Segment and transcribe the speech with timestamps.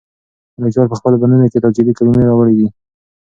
[0.59, 2.67] ملکیار په خپلو بندونو کې تاکېدي کلمې راوړي دي.